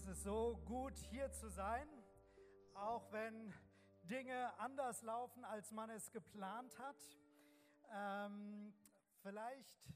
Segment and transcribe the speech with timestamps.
[0.00, 1.86] ist es so gut, hier zu sein,
[2.72, 3.52] auch wenn
[4.04, 6.96] Dinge anders laufen, als man es geplant hat.
[7.92, 8.72] Ähm,
[9.20, 9.92] vielleicht,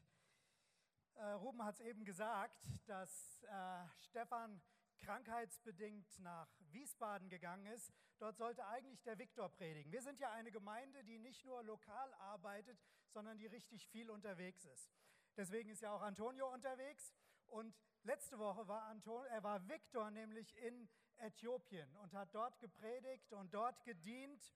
[1.14, 4.60] äh, Ruben hat es eben gesagt, dass äh, Stefan
[4.98, 7.90] krankheitsbedingt nach Wiesbaden gegangen ist.
[8.18, 9.90] Dort sollte eigentlich der Viktor predigen.
[9.90, 12.78] Wir sind ja eine Gemeinde, die nicht nur lokal arbeitet,
[13.08, 14.92] sondern die richtig viel unterwegs ist.
[15.38, 17.14] Deswegen ist ja auch Antonio unterwegs.
[17.48, 23.32] Und letzte Woche war, Anton, er war Viktor nämlich in Äthiopien und hat dort gepredigt
[23.32, 24.52] und dort gedient.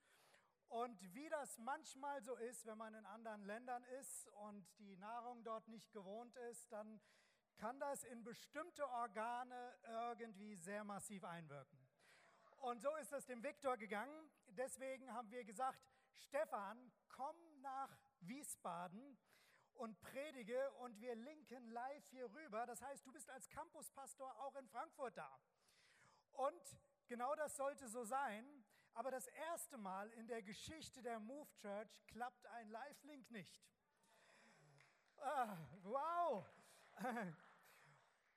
[0.67, 5.43] Und wie das manchmal so ist, wenn man in anderen Ländern ist und die Nahrung
[5.43, 7.01] dort nicht gewohnt ist, dann
[7.57, 11.79] kann das in bestimmte Organe irgendwie sehr massiv einwirken.
[12.57, 14.29] Und so ist es dem Viktor gegangen.
[14.47, 15.79] Deswegen haben wir gesagt,
[16.17, 19.17] Stefan, komm nach Wiesbaden
[19.79, 22.65] und predige und wir linken live hier rüber.
[22.65, 25.39] Das heißt, du bist als Campuspastor auch in Frankfurt da.
[26.33, 28.45] Und genau das sollte so sein.
[28.93, 33.63] Aber das erste Mal in der Geschichte der Move Church klappt ein Live-Link nicht.
[35.17, 36.45] Ah, wow!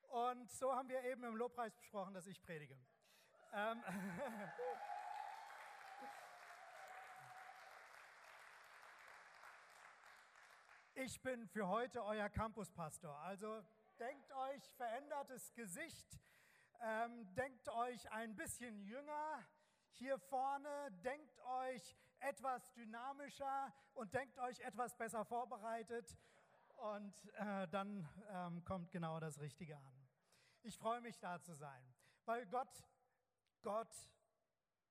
[0.09, 2.79] Und so haben wir eben im Lobpreis besprochen, dass ich predige.
[3.53, 3.83] Ähm
[11.05, 13.13] Ich bin für heute euer Campuspastor.
[13.23, 13.61] Also
[13.99, 16.21] denkt euch verändertes Gesicht,
[16.81, 19.45] ähm, denkt euch ein bisschen jünger
[19.91, 26.17] hier vorne, denkt euch etwas dynamischer und denkt euch etwas besser vorbereitet
[26.77, 30.09] und äh, dann ähm, kommt genau das Richtige an.
[30.63, 31.85] Ich freue mich da zu sein,
[32.27, 32.85] weil Gott,
[33.63, 33.93] Gott,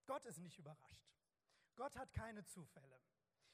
[0.08, 1.08] Gott ist nicht überrascht.
[1.78, 3.00] Gott hat keine Zufälle.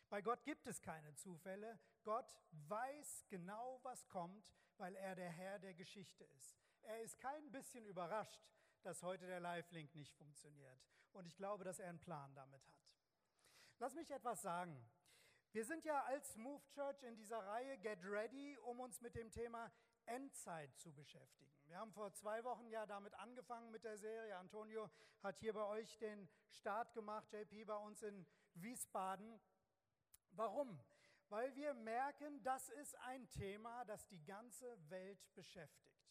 [0.09, 1.79] Bei Gott gibt es keine Zufälle.
[2.03, 2.33] Gott
[2.67, 6.57] weiß genau, was kommt, weil er der Herr der Geschichte ist.
[6.83, 8.41] Er ist kein bisschen überrascht,
[8.83, 10.79] dass heute der Live-Link nicht funktioniert.
[11.11, 12.87] Und ich glaube, dass er einen Plan damit hat.
[13.79, 14.89] Lass mich etwas sagen.
[15.51, 19.31] Wir sind ja als Move Church in dieser Reihe Get Ready, um uns mit dem
[19.31, 19.71] Thema
[20.05, 21.51] Endzeit zu beschäftigen.
[21.65, 24.37] Wir haben vor zwei Wochen ja damit angefangen mit der Serie.
[24.37, 24.89] Antonio
[25.21, 29.39] hat hier bei euch den Start gemacht, JP bei uns in Wiesbaden.
[30.37, 30.79] Warum?
[31.29, 36.07] Weil wir merken, das ist ein Thema, das die ganze Welt beschäftigt.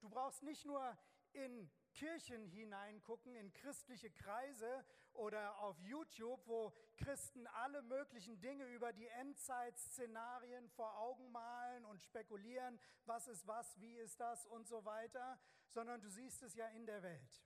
[0.00, 0.96] Du brauchst nicht nur
[1.32, 8.92] in Kirchen hineingucken, in christliche Kreise oder auf YouTube, wo Christen alle möglichen Dinge über
[8.92, 14.84] die Endzeitszenarien vor Augen malen und spekulieren, was ist was, wie ist das und so
[14.86, 17.44] weiter, sondern du siehst es ja in der Welt.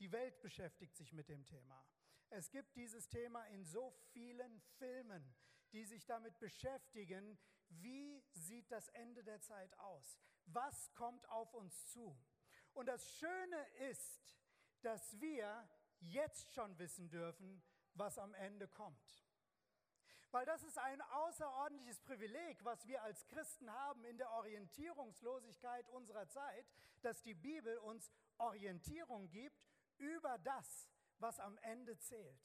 [0.00, 1.86] Die Welt beschäftigt sich mit dem Thema.
[2.30, 5.34] Es gibt dieses Thema in so vielen Filmen,
[5.72, 7.38] die sich damit beschäftigen,
[7.68, 10.18] wie sieht das Ende der Zeit aus?
[10.46, 12.18] Was kommt auf uns zu?
[12.72, 14.36] Und das Schöne ist,
[14.82, 15.68] dass wir
[16.00, 17.62] jetzt schon wissen dürfen,
[17.94, 19.24] was am Ende kommt.
[20.30, 26.28] Weil das ist ein außerordentliches Privileg, was wir als Christen haben in der Orientierungslosigkeit unserer
[26.28, 26.66] Zeit,
[27.02, 30.88] dass die Bibel uns Orientierung gibt über das,
[31.18, 32.40] was am Ende zählt.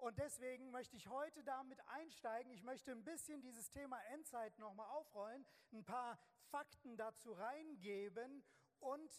[0.00, 2.50] Und deswegen möchte ich heute damit einsteigen.
[2.52, 6.18] Ich möchte ein bisschen dieses Thema Endzeit nochmal aufrollen, ein paar
[6.48, 8.42] Fakten dazu reingeben
[8.78, 9.10] und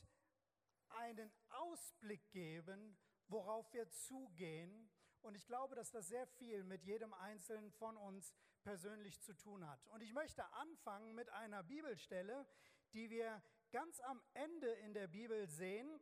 [0.89, 2.97] einen Ausblick geben,
[3.27, 4.89] worauf wir zugehen.
[5.21, 8.33] Und ich glaube, dass das sehr viel mit jedem Einzelnen von uns
[8.63, 9.85] persönlich zu tun hat.
[9.89, 12.47] Und ich möchte anfangen mit einer Bibelstelle,
[12.93, 16.01] die wir ganz am Ende in der Bibel sehen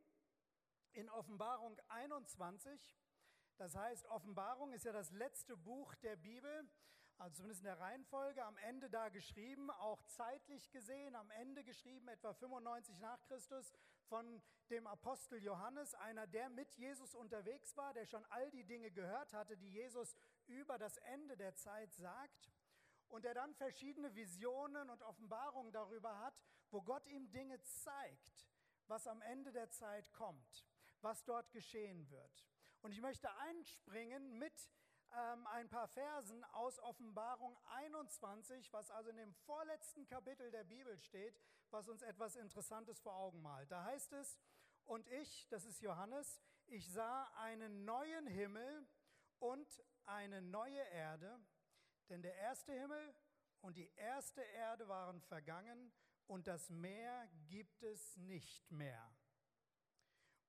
[0.93, 2.95] in Offenbarung 21.
[3.59, 6.69] Das heißt, Offenbarung ist ja das letzte Buch der Bibel,
[7.17, 12.07] also zumindest in der Reihenfolge, am Ende da geschrieben, auch zeitlich gesehen, am Ende geschrieben,
[12.07, 13.73] etwa 95 nach Christus,
[14.07, 18.91] von dem Apostel Johannes, einer, der mit Jesus unterwegs war, der schon all die Dinge
[18.91, 20.15] gehört hatte, die Jesus
[20.47, 22.53] über das Ende der Zeit sagt
[23.09, 26.41] und der dann verschiedene Visionen und Offenbarungen darüber hat,
[26.71, 28.49] wo Gott ihm Dinge zeigt,
[28.87, 30.65] was am Ende der Zeit kommt,
[31.01, 32.49] was dort geschehen wird.
[32.81, 34.53] Und ich möchte einspringen mit
[35.11, 40.97] ähm, ein paar Versen aus Offenbarung 21, was also in dem vorletzten Kapitel der Bibel
[40.97, 41.39] steht,
[41.71, 43.71] was uns etwas Interessantes vor Augen malt.
[43.71, 44.39] Da heißt es,
[44.85, 48.87] und ich, das ist Johannes, ich sah einen neuen Himmel
[49.39, 49.67] und
[50.05, 51.39] eine neue Erde,
[52.09, 53.15] denn der erste Himmel
[53.61, 55.91] und die erste Erde waren vergangen
[56.27, 59.11] und das Meer gibt es nicht mehr.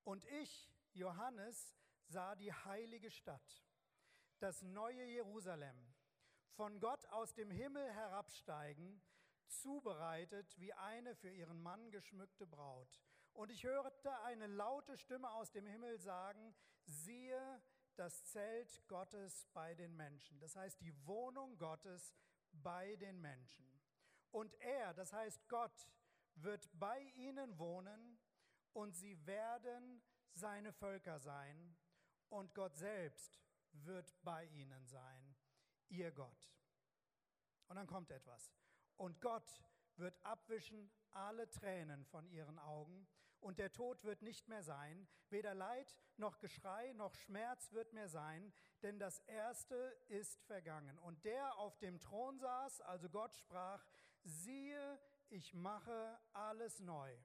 [0.04, 1.74] Und ich, Johannes,
[2.10, 3.64] sah die heilige Stadt,
[4.40, 5.94] das neue Jerusalem,
[6.56, 9.00] von Gott aus dem Himmel herabsteigen,
[9.46, 13.00] zubereitet wie eine für ihren Mann geschmückte Braut.
[13.32, 16.54] Und ich hörte eine laute Stimme aus dem Himmel sagen,
[16.84, 17.62] siehe
[17.94, 20.40] das Zelt Gottes bei den Menschen.
[20.40, 22.14] Das heißt die Wohnung Gottes
[22.52, 23.66] bei den Menschen.
[24.30, 25.88] Und er, das heißt Gott,
[26.34, 28.18] wird bei ihnen wohnen
[28.72, 30.02] und sie werden
[30.32, 31.76] seine Völker sein
[32.30, 33.38] und Gott selbst
[33.72, 35.36] wird bei ihnen sein,
[35.88, 36.50] ihr Gott.
[37.68, 38.52] Und dann kommt etwas.
[38.96, 39.62] Und Gott
[39.96, 43.06] wird abwischen alle Tränen von ihren Augen
[43.40, 48.08] und der Tod wird nicht mehr sein, weder Leid noch Geschrei noch Schmerz wird mehr
[48.08, 49.74] sein, denn das Erste
[50.08, 50.98] ist vergangen.
[50.98, 53.84] Und der auf dem Thron saß, also Gott sprach,
[54.22, 54.98] siehe,
[55.30, 57.16] ich mache alles neu.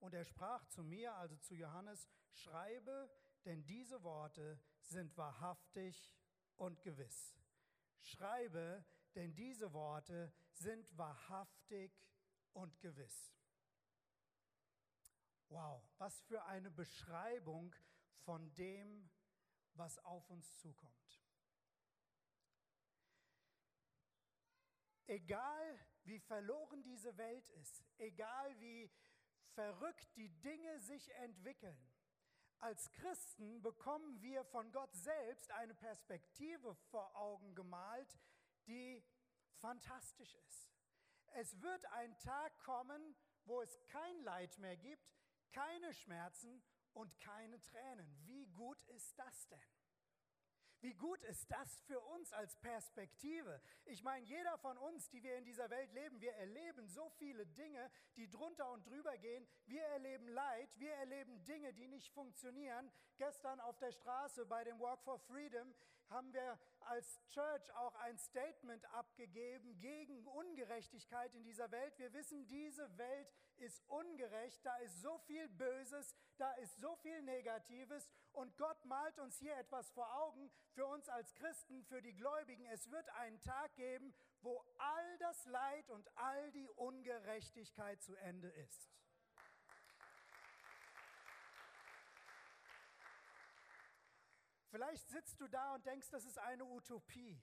[0.00, 3.08] Und er sprach zu mir, also zu Johannes, schreibe,
[3.44, 6.14] denn diese Worte sind wahrhaftig
[6.56, 7.36] und gewiss.
[8.00, 8.84] Schreibe,
[9.14, 11.92] denn diese Worte sind wahrhaftig
[12.52, 13.34] und gewiss.
[15.48, 17.74] Wow, was für eine Beschreibung
[18.24, 19.10] von dem,
[19.74, 21.22] was auf uns zukommt.
[25.06, 28.90] Egal wie verloren diese Welt ist, egal wie
[29.54, 31.91] verrückt die Dinge sich entwickeln,
[32.62, 38.18] als Christen bekommen wir von Gott selbst eine Perspektive vor Augen gemalt,
[38.68, 39.02] die
[39.60, 40.70] fantastisch ist.
[41.34, 43.16] Es wird ein Tag kommen,
[43.46, 45.12] wo es kein Leid mehr gibt,
[45.50, 46.62] keine Schmerzen
[46.92, 48.06] und keine Tränen.
[48.26, 49.81] Wie gut ist das denn?
[50.82, 53.62] Wie gut ist das für uns als Perspektive?
[53.84, 57.46] Ich meine, jeder von uns, die wir in dieser Welt leben, wir erleben so viele
[57.46, 59.46] Dinge, die drunter und drüber gehen.
[59.66, 62.90] Wir erleben Leid, wir erleben Dinge, die nicht funktionieren.
[63.16, 65.72] Gestern auf der Straße bei dem Walk for Freedom
[66.10, 71.96] haben wir als Church auch ein Statement abgegeben gegen Ungerechtigkeit in dieser Welt.
[71.98, 73.32] Wir wissen, diese Welt
[73.62, 79.18] ist ungerecht, da ist so viel Böses, da ist so viel Negatives und Gott malt
[79.18, 82.66] uns hier etwas vor Augen für uns als Christen, für die Gläubigen.
[82.66, 88.48] Es wird einen Tag geben, wo all das Leid und all die Ungerechtigkeit zu Ende
[88.48, 88.90] ist.
[94.70, 97.38] Vielleicht sitzt du da und denkst, das ist eine Utopie.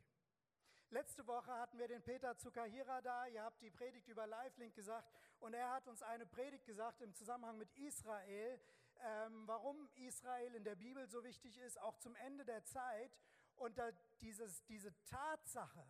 [0.90, 3.28] Letzte Woche hatten wir den Peter Zuckerhira da.
[3.28, 5.08] Ihr habt die Predigt über Lifelink gesagt
[5.40, 8.60] und er hat uns eine Predigt gesagt im Zusammenhang mit Israel,
[9.02, 13.18] ähm, warum Israel in der Bibel so wichtig ist, auch zum Ende der Zeit.
[13.56, 13.92] Und da
[14.22, 15.86] dieses, diese Tatsache,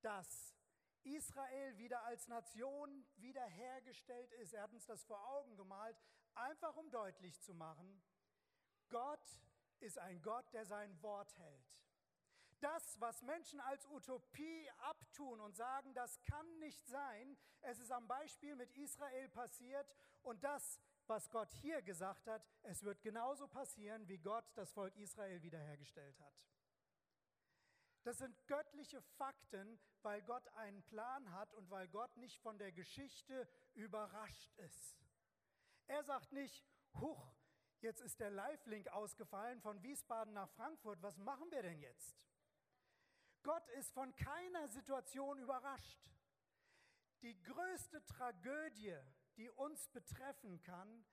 [0.00, 0.54] dass
[1.04, 5.96] Israel wieder als Nation wiederhergestellt ist, er hat uns das vor Augen gemalt,
[6.34, 8.02] einfach um deutlich zu machen,
[8.88, 9.40] Gott
[9.80, 11.72] ist ein Gott, der sein Wort hält.
[12.62, 18.06] Das, was Menschen als Utopie abtun und sagen, das kann nicht sein, es ist am
[18.06, 19.92] Beispiel mit Israel passiert
[20.22, 24.96] und das, was Gott hier gesagt hat, es wird genauso passieren, wie Gott das Volk
[24.96, 26.46] Israel wiederhergestellt hat.
[28.04, 32.70] Das sind göttliche Fakten, weil Gott einen Plan hat und weil Gott nicht von der
[32.70, 34.96] Geschichte überrascht ist.
[35.88, 37.34] Er sagt nicht, huch,
[37.80, 42.31] jetzt ist der Live-Link ausgefallen von Wiesbaden nach Frankfurt, was machen wir denn jetzt?
[43.42, 46.00] Gott ist von keiner Situation überrascht.
[47.22, 48.96] Die größte Tragödie,
[49.36, 51.04] die uns betreffen kann,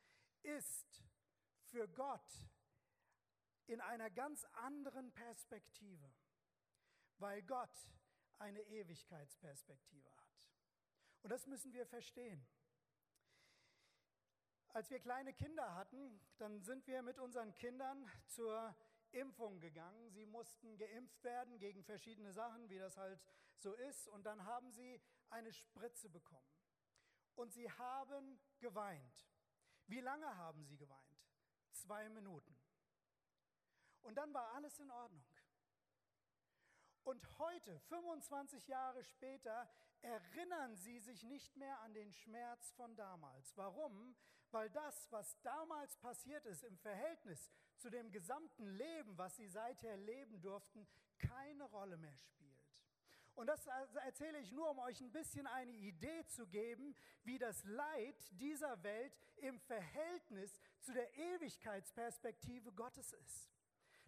[0.43, 1.03] ist
[1.63, 2.31] für Gott
[3.67, 6.11] in einer ganz anderen Perspektive,
[7.17, 7.91] weil Gott
[8.39, 10.49] eine Ewigkeitsperspektive hat.
[11.21, 12.47] Und das müssen wir verstehen.
[14.69, 18.75] Als wir kleine Kinder hatten, dann sind wir mit unseren Kindern zur
[19.11, 20.09] Impfung gegangen.
[20.11, 23.19] Sie mussten geimpft werden gegen verschiedene Sachen, wie das halt
[23.57, 24.07] so ist.
[24.09, 26.51] Und dann haben sie eine Spritze bekommen.
[27.35, 29.27] Und sie haben geweint.
[29.87, 31.25] Wie lange haben sie geweint?
[31.71, 32.55] Zwei Minuten.
[34.01, 35.25] Und dann war alles in Ordnung.
[37.03, 39.67] Und heute, 25 Jahre später,
[40.01, 43.55] erinnern sie sich nicht mehr an den Schmerz von damals.
[43.57, 44.15] Warum?
[44.51, 49.97] Weil das, was damals passiert ist im Verhältnis zu dem gesamten Leben, was sie seither
[49.97, 52.49] leben durften, keine Rolle mehr spielt.
[53.35, 53.67] Und das
[54.03, 56.93] erzähle ich nur, um euch ein bisschen eine Idee zu geben,
[57.23, 63.49] wie das Leid dieser Welt im Verhältnis zu der Ewigkeitsperspektive Gottes ist.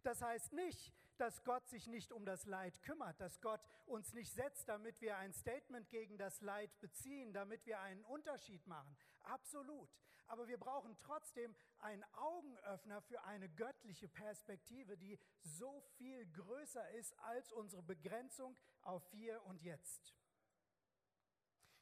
[0.03, 4.33] Das heißt nicht, dass Gott sich nicht um das Leid kümmert, dass Gott uns nicht
[4.33, 8.97] setzt, damit wir ein Statement gegen das Leid beziehen, damit wir einen Unterschied machen.
[9.21, 9.89] Absolut.
[10.27, 17.17] Aber wir brauchen trotzdem einen Augenöffner für eine göttliche Perspektive, die so viel größer ist
[17.19, 20.15] als unsere Begrenzung auf hier und jetzt.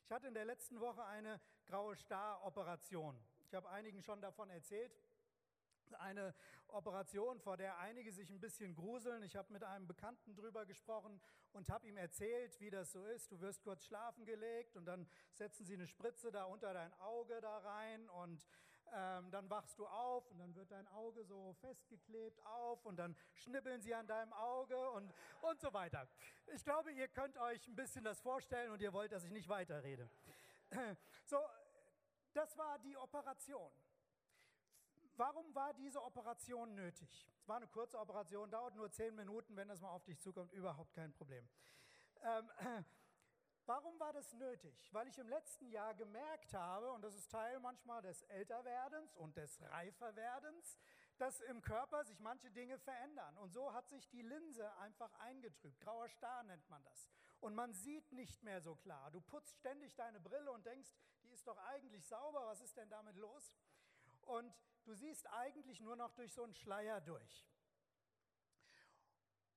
[0.03, 3.15] Ich hatte in der letzten Woche eine graue Star-Operation.
[3.45, 4.95] Ich habe einigen schon davon erzählt.
[5.95, 6.33] Eine
[6.67, 9.23] Operation, vor der einige sich ein bisschen gruseln.
[9.23, 11.19] Ich habe mit einem Bekannten drüber gesprochen
[11.53, 13.31] und habe ihm erzählt, wie das so ist.
[13.31, 17.39] Du wirst kurz schlafen gelegt und dann setzen sie eine Spritze da unter dein Auge
[17.41, 18.45] da rein und
[18.93, 23.15] ähm, dann wachst du auf und dann wird dein Auge so festgeklebt auf und dann
[23.33, 26.07] schnibbeln sie an deinem Auge und, und so weiter.
[26.47, 29.49] Ich glaube, ihr könnt euch ein bisschen das vorstellen und ihr wollt, dass ich nicht
[29.49, 30.09] weiterrede.
[31.25, 31.37] So,
[32.33, 33.71] das war die Operation.
[35.19, 37.27] Warum war diese Operation nötig?
[37.41, 40.53] Es war eine kurze Operation, dauert nur zehn Minuten, wenn das mal auf dich zukommt,
[40.53, 41.45] überhaupt kein Problem.
[42.21, 42.49] Ähm,
[43.65, 44.89] Warum war das nötig?
[44.93, 49.35] Weil ich im letzten Jahr gemerkt habe, und das ist Teil manchmal des Älterwerdens und
[49.35, 50.79] des Reiferwerdens,
[51.17, 53.37] dass im Körper sich manche Dinge verändern.
[53.37, 55.81] Und so hat sich die Linse einfach eingetrübt.
[55.81, 57.09] Grauer Star nennt man das.
[57.41, 59.11] Und man sieht nicht mehr so klar.
[59.11, 60.89] Du putzt ständig deine Brille und denkst,
[61.23, 63.53] die ist doch eigentlich sauber, was ist denn damit los?
[64.29, 64.55] Und
[64.85, 67.47] du siehst eigentlich nur noch durch so einen Schleier durch.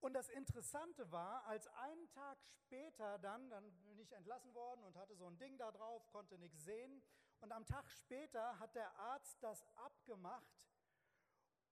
[0.00, 4.96] Und das Interessante war, als einen Tag später dann, dann bin ich entlassen worden und
[4.96, 7.02] hatte so ein Ding da drauf, konnte nichts sehen.
[7.40, 10.70] Und am Tag später hat der Arzt das abgemacht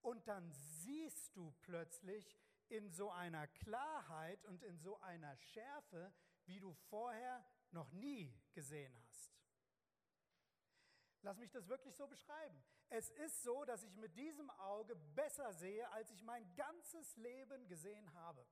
[0.03, 2.39] und dann siehst du plötzlich
[2.69, 6.13] in so einer Klarheit und in so einer Schärfe,
[6.45, 9.33] wie du vorher noch nie gesehen hast.
[11.23, 12.63] Lass mich das wirklich so beschreiben.
[12.93, 17.69] Es ist so, dass ich mit diesem Auge besser sehe, als ich mein ganzes Leben
[17.69, 18.45] gesehen habe.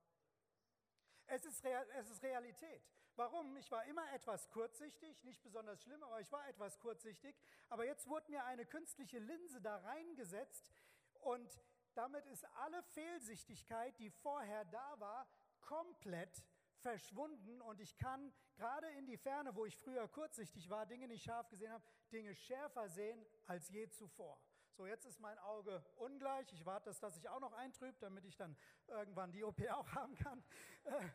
[1.26, 2.82] Es ist, es ist Realität.
[3.16, 3.56] Warum?
[3.56, 7.36] Ich war immer etwas kurzsichtig, nicht besonders schlimm, aber ich war etwas kurzsichtig.
[7.68, 10.72] Aber jetzt wurde mir eine künstliche Linse da reingesetzt
[11.14, 11.60] und
[11.94, 15.28] damit ist alle Fehlsichtigkeit, die vorher da war,
[15.60, 16.44] komplett
[16.78, 21.24] verschwunden und ich kann gerade in die Ferne, wo ich früher kurzsichtig war, Dinge nicht
[21.24, 24.40] scharf gesehen habe, Dinge schärfer sehen als je zuvor.
[24.72, 26.52] So, jetzt ist mein Auge ungleich.
[26.52, 29.88] Ich warte, dass das sich auch noch eintrübt, damit ich dann irgendwann die OP auch
[29.94, 30.42] haben kann.
[30.84, 31.08] Äh,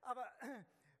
[0.00, 0.26] aber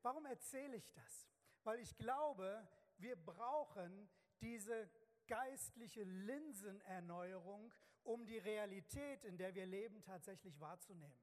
[0.02, 1.28] warum erzähle ich das?
[1.64, 2.66] Weil ich glaube,
[2.98, 4.08] wir brauchen
[4.40, 4.88] diese
[5.26, 7.72] geistliche Linsenerneuerung,
[8.04, 11.18] um die Realität, in der wir leben, tatsächlich wahrzunehmen.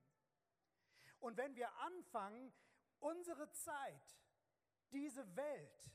[1.20, 2.52] Und wenn wir anfangen,
[3.00, 4.20] unsere Zeit,
[4.92, 5.92] diese Welt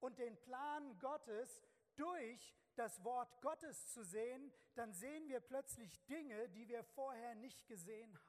[0.00, 1.67] und den Plan Gottes
[1.98, 7.66] durch das Wort Gottes zu sehen, dann sehen wir plötzlich Dinge, die wir vorher nicht
[7.66, 8.28] gesehen haben.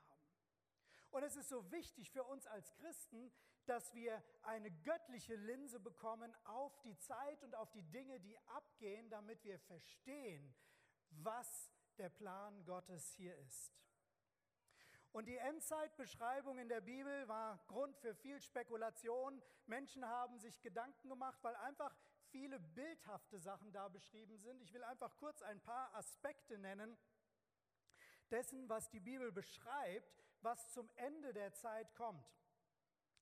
[1.11, 3.31] Und es ist so wichtig für uns als Christen,
[3.65, 9.09] dass wir eine göttliche Linse bekommen auf die Zeit und auf die Dinge, die abgehen,
[9.09, 10.55] damit wir verstehen,
[11.11, 13.73] was der Plan Gottes hier ist.
[15.11, 19.41] Und die Endzeitbeschreibung in der Bibel war Grund für viel Spekulation.
[19.65, 21.95] Menschen haben sich Gedanken gemacht, weil einfach
[22.31, 24.61] viele bildhafte Sachen da beschrieben sind.
[24.61, 26.97] Ich will einfach kurz ein paar Aspekte nennen
[28.29, 32.25] dessen, was die Bibel beschreibt, was zum Ende der Zeit kommt.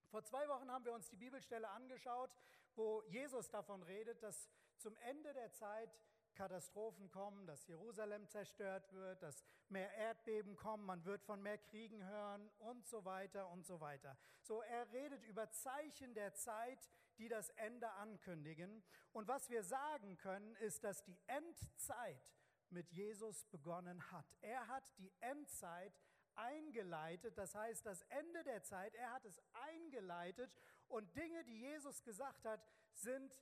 [0.09, 2.29] Vor zwei Wochen haben wir uns die Bibelstelle angeschaut,
[2.75, 5.89] wo Jesus davon redet, dass zum Ende der Zeit
[6.35, 12.05] Katastrophen kommen, dass Jerusalem zerstört wird, dass mehr Erdbeben kommen, man wird von mehr Kriegen
[12.05, 14.15] hören und so weiter und so weiter.
[14.43, 16.87] So, er redet über Zeichen der Zeit,
[17.17, 18.83] die das Ende ankündigen.
[19.11, 22.35] Und was wir sagen können, ist, dass die Endzeit
[22.69, 24.25] mit Jesus begonnen hat.
[24.41, 25.99] Er hat die Endzeit
[26.35, 30.51] eingeleitet, das heißt das Ende der Zeit, er hat es eingeleitet
[30.87, 33.41] und Dinge, die Jesus gesagt hat, sind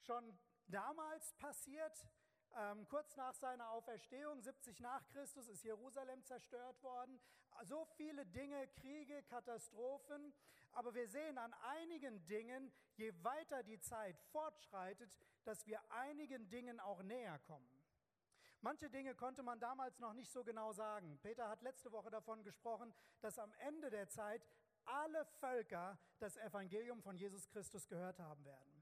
[0.00, 2.06] schon damals passiert,
[2.56, 7.20] ähm, kurz nach seiner Auferstehung, 70 nach Christus, ist Jerusalem zerstört worden.
[7.64, 10.32] So viele Dinge, Kriege, Katastrophen.
[10.72, 15.10] Aber wir sehen an einigen Dingen, je weiter die Zeit fortschreitet,
[15.44, 17.68] dass wir einigen Dingen auch näher kommen.
[18.60, 21.18] Manche Dinge konnte man damals noch nicht so genau sagen.
[21.22, 24.42] Peter hat letzte Woche davon gesprochen, dass am Ende der Zeit
[24.86, 28.73] alle Völker das Evangelium von Jesus Christus gehört haben werden.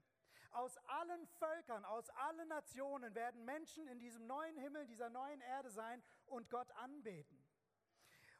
[0.53, 5.71] Aus allen Völkern, aus allen Nationen werden Menschen in diesem neuen Himmel, dieser neuen Erde
[5.71, 7.43] sein und Gott anbeten.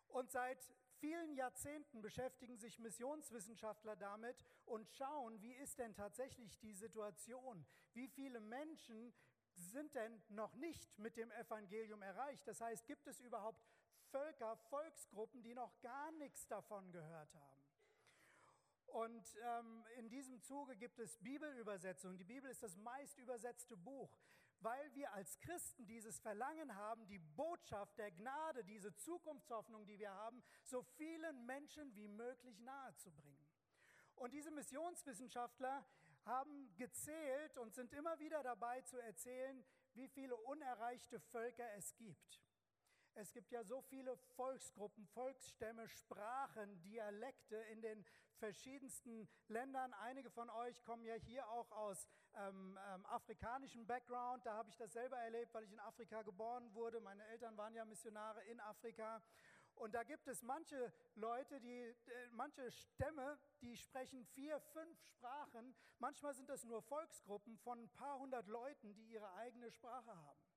[0.09, 0.59] Und seit
[0.99, 7.65] vielen Jahrzehnten beschäftigen sich Missionswissenschaftler damit und schauen, wie ist denn tatsächlich die Situation?
[7.93, 9.11] Wie viele Menschen
[9.55, 12.47] sind denn noch nicht mit dem Evangelium erreicht?
[12.47, 13.65] Das heißt, gibt es überhaupt
[14.11, 17.62] Völker, Volksgruppen, die noch gar nichts davon gehört haben?
[18.93, 22.15] Und ähm, in diesem Zuge gibt es Bibelübersetzungen.
[22.15, 24.15] Die Bibel ist das meist übersetzte Buch,
[24.59, 30.11] weil wir als Christen dieses Verlangen haben, die Botschaft der Gnade, diese Zukunftshoffnung, die wir
[30.11, 33.43] haben, so vielen Menschen wie möglich nahezubringen.
[34.13, 35.83] Und diese Missionswissenschaftler
[36.25, 42.43] haben gezählt und sind immer wieder dabei zu erzählen, wie viele unerreichte Völker es gibt.
[43.15, 48.03] Es gibt ja so viele Volksgruppen, Volksstämme, Sprachen, Dialekte in den
[48.37, 49.93] verschiedensten Ländern.
[49.93, 54.43] Einige von euch kommen ja hier auch aus ähm, ähm, afrikanischem Background.
[54.45, 56.99] Da habe ich das selber erlebt, weil ich in Afrika geboren wurde.
[57.01, 59.21] Meine Eltern waren ja Missionare in Afrika.
[59.75, 61.95] Und da gibt es manche Leute, die, äh,
[62.31, 65.75] manche Stämme, die sprechen vier, fünf Sprachen.
[65.99, 70.52] Manchmal sind das nur Volksgruppen von ein paar hundert Leuten, die ihre eigene Sprache haben.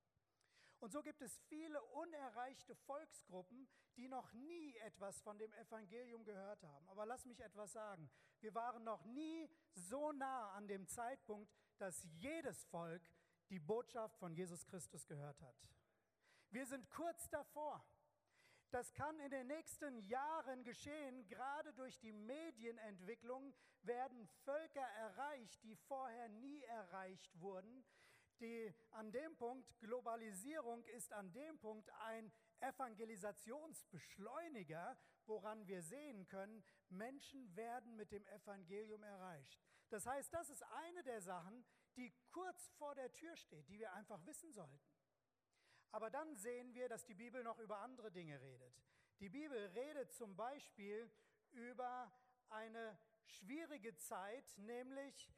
[0.80, 6.62] Und so gibt es viele unerreichte Volksgruppen, die noch nie etwas von dem Evangelium gehört
[6.62, 6.88] haben.
[6.88, 8.10] Aber lass mich etwas sagen.
[8.40, 13.02] Wir waren noch nie so nah an dem Zeitpunkt, dass jedes Volk
[13.48, 15.56] die Botschaft von Jesus Christus gehört hat.
[16.50, 17.84] Wir sind kurz davor.
[18.70, 21.26] Das kann in den nächsten Jahren geschehen.
[21.28, 27.84] Gerade durch die Medienentwicklung werden Völker erreicht, die vorher nie erreicht wurden.
[28.40, 36.62] Die, an dem Punkt, Globalisierung ist an dem Punkt ein Evangelisationsbeschleuniger, woran wir sehen können,
[36.90, 39.64] Menschen werden mit dem Evangelium erreicht.
[39.88, 41.64] Das heißt, das ist eine der Sachen,
[41.96, 44.84] die kurz vor der Tür steht, die wir einfach wissen sollten.
[45.92, 48.82] Aber dann sehen wir, dass die Bibel noch über andere Dinge redet.
[49.20, 51.10] Die Bibel redet zum Beispiel
[51.52, 52.12] über
[52.50, 55.32] eine schwierige Zeit, nämlich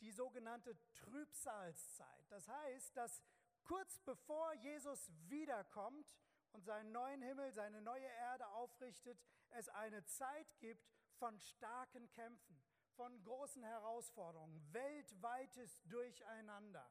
[0.00, 2.30] die sogenannte Trübsalzeit.
[2.30, 3.22] Das heißt, dass
[3.64, 6.14] kurz bevor Jesus wiederkommt
[6.52, 10.88] und seinen neuen Himmel, seine neue Erde aufrichtet, es eine Zeit gibt
[11.18, 12.60] von starken Kämpfen,
[12.96, 16.90] von großen Herausforderungen, weltweites Durcheinander.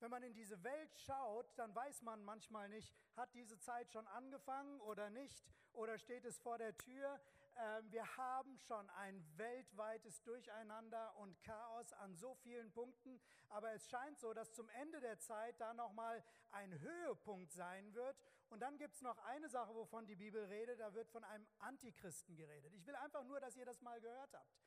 [0.00, 4.06] Wenn man in diese Welt schaut, dann weiß man manchmal nicht, hat diese Zeit schon
[4.08, 7.20] angefangen oder nicht, oder steht es vor der Tür.
[7.62, 13.88] Ähm, wir haben schon ein weltweites Durcheinander und Chaos an so vielen Punkten, aber es
[13.88, 18.16] scheint so, dass zum Ende der Zeit da nochmal ein Höhepunkt sein wird.
[18.48, 21.46] Und dann gibt es noch eine Sache, wovon die Bibel redet, da wird von einem
[21.58, 22.74] Antichristen geredet.
[22.74, 24.58] Ich will einfach nur, dass ihr das mal gehört habt.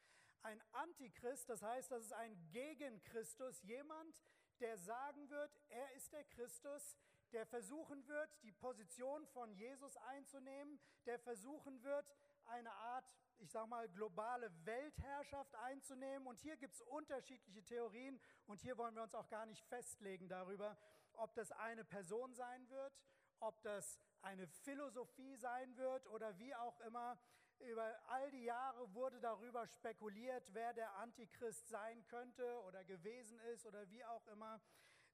[0.43, 4.15] Ein Antichrist, das heißt, das ist ein Gegenchristus, jemand,
[4.61, 6.95] der sagen wird, er ist der Christus,
[7.33, 12.05] der versuchen wird, die Position von Jesus einzunehmen, der versuchen wird,
[12.47, 13.05] eine Art,
[13.37, 16.27] ich sage mal, globale Weltherrschaft einzunehmen.
[16.27, 20.27] Und hier gibt es unterschiedliche Theorien und hier wollen wir uns auch gar nicht festlegen
[20.27, 20.77] darüber,
[21.13, 22.93] ob das eine Person sein wird,
[23.39, 27.17] ob das eine Philosophie sein wird oder wie auch immer.
[27.59, 33.65] Über all die Jahre wurde darüber spekuliert, wer der Antichrist sein könnte oder gewesen ist
[33.65, 34.61] oder wie auch immer.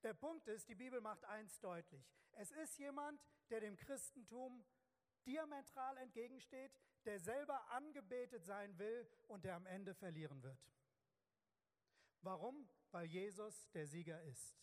[0.04, 2.04] Der Punkt ist, die Bibel macht eins deutlich.
[2.32, 4.65] Es ist jemand, der dem Christentum
[5.26, 6.72] diametral entgegensteht,
[7.05, 10.59] der selber angebetet sein will und der am Ende verlieren wird.
[12.21, 12.69] Warum?
[12.91, 14.55] Weil Jesus der Sieger ist.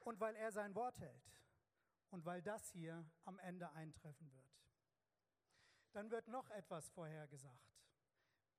[0.00, 1.30] Und weil er sein Wort hält.
[2.10, 4.48] Und weil das hier am Ende eintreffen wird.
[5.92, 7.74] Dann wird noch etwas vorhergesagt.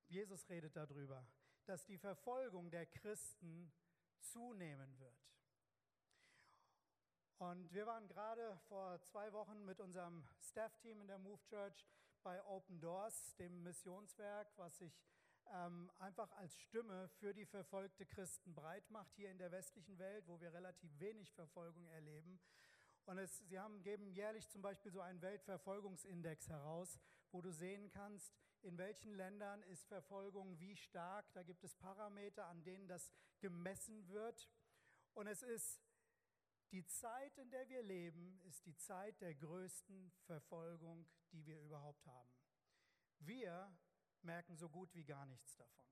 [0.06, 1.26] Jesus redet darüber,
[1.64, 3.72] dass die Verfolgung der Christen
[4.20, 5.30] zunehmen wird.
[7.40, 11.86] Und wir waren gerade vor zwei Wochen mit unserem Staff-Team in der Move Church
[12.22, 15.02] bei Open Doors, dem Missionswerk, was sich
[15.50, 20.28] ähm, einfach als Stimme für die verfolgte Christen breit macht, hier in der westlichen Welt,
[20.28, 22.38] wo wir relativ wenig Verfolgung erleben.
[23.06, 27.00] Und es, sie haben, geben jährlich zum Beispiel so einen Weltverfolgungsindex heraus,
[27.32, 31.32] wo du sehen kannst, in welchen Ländern ist Verfolgung wie stark.
[31.32, 34.46] Da gibt es Parameter, an denen das gemessen wird.
[35.14, 35.80] Und es ist
[36.72, 42.06] die Zeit, in der wir leben, ist die Zeit der größten Verfolgung, die wir überhaupt
[42.06, 42.30] haben.
[43.18, 43.76] Wir
[44.22, 45.86] merken so gut wie gar nichts davon.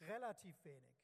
[0.00, 0.96] Relativ wenig.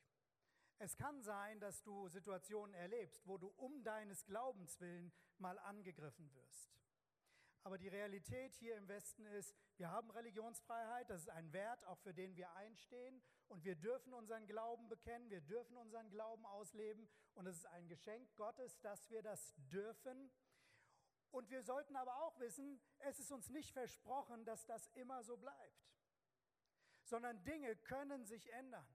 [0.78, 6.32] Es kann sein, dass du Situationen erlebst, wo du um deines Glaubens willen mal angegriffen
[6.34, 6.81] wirst.
[7.64, 11.98] Aber die Realität hier im Westen ist, wir haben Religionsfreiheit, das ist ein Wert, auch
[11.98, 13.22] für den wir einstehen.
[13.48, 17.08] Und wir dürfen unseren Glauben bekennen, wir dürfen unseren Glauben ausleben.
[17.34, 20.32] Und es ist ein Geschenk Gottes, dass wir das dürfen.
[21.30, 25.36] Und wir sollten aber auch wissen, es ist uns nicht versprochen, dass das immer so
[25.38, 25.88] bleibt,
[27.04, 28.86] sondern Dinge können sich ändern.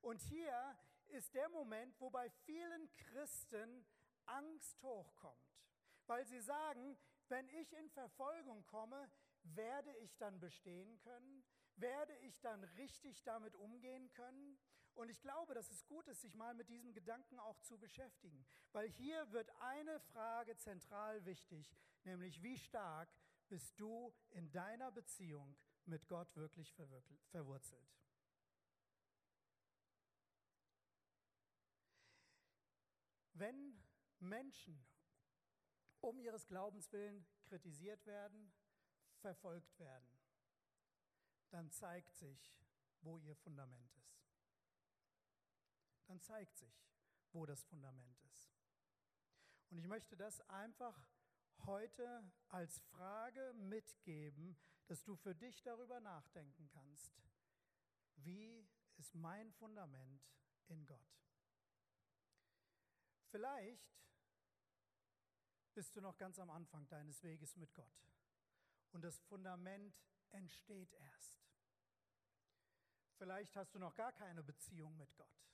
[0.00, 0.78] Und hier
[1.08, 3.86] ist der Moment, wo bei vielen Christen
[4.24, 5.58] Angst hochkommt,
[6.08, 6.96] weil sie sagen,
[7.28, 9.10] wenn ich in Verfolgung komme,
[9.42, 11.44] werde ich dann bestehen können?
[11.76, 14.58] Werde ich dann richtig damit umgehen können?
[14.94, 18.44] Und ich glaube, dass es gut ist, sich mal mit diesem Gedanken auch zu beschäftigen,
[18.72, 23.08] weil hier wird eine Frage zentral wichtig, nämlich wie stark
[23.48, 27.94] bist du in deiner Beziehung mit Gott wirklich verwurzelt.
[33.34, 33.80] Wenn
[34.18, 34.84] Menschen
[36.00, 38.52] um ihres Glaubens willen kritisiert werden,
[39.20, 40.08] verfolgt werden,
[41.50, 42.54] dann zeigt sich,
[43.00, 44.26] wo ihr Fundament ist.
[46.06, 46.88] Dann zeigt sich,
[47.32, 48.52] wo das Fundament ist.
[49.70, 51.06] Und ich möchte das einfach
[51.64, 54.56] heute als Frage mitgeben,
[54.86, 57.12] dass du für dich darüber nachdenken kannst.
[58.16, 60.22] Wie ist mein Fundament
[60.68, 61.18] in Gott?
[63.30, 63.98] Vielleicht
[65.78, 68.04] bist du noch ganz am Anfang deines Weges mit Gott
[68.90, 69.94] und das Fundament
[70.30, 71.38] entsteht erst.
[73.16, 75.46] Vielleicht hast du noch gar keine Beziehung mit Gott.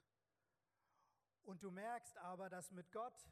[1.43, 3.29] Und du merkst aber, dass mit Gott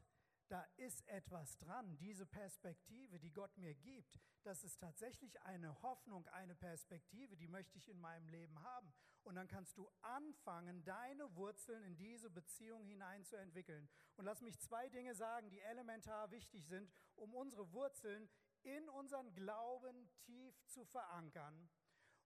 [0.49, 6.27] da ist etwas dran, diese Perspektive, die Gott mir gibt, das ist tatsächlich eine Hoffnung,
[6.27, 8.93] eine Perspektive, die möchte ich in meinem Leben haben.
[9.23, 13.89] Und dann kannst du anfangen, deine Wurzeln in diese Beziehung hineinzuentwickeln.
[14.17, 18.29] Und lass mich zwei Dinge sagen, die elementar wichtig sind, um unsere Wurzeln
[18.63, 21.69] in unseren Glauben tief zu verankern.